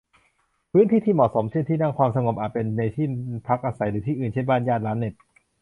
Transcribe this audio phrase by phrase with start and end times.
[0.71, 3.07] พื้นที่ที่เหมาะสม เช่น ที่นั่ง ความสงบ อาจเป็นในที่
[3.47, 5.13] พักอาศัยหรือที่อื่น เช่น บ้านญาติ ร้านเน็ต